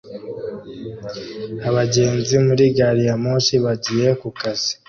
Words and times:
abagenzi 1.69 2.35
muri 2.45 2.65
gari 2.77 3.01
ya 3.09 3.15
moshi 3.23 3.55
bagiye 3.65 4.07
ku 4.21 4.29
kazi 4.39 4.71